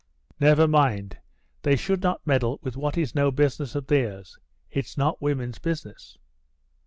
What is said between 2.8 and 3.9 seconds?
is no business of